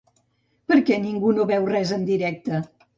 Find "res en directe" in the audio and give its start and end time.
1.77-2.67